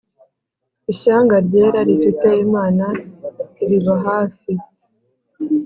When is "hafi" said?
4.07-4.51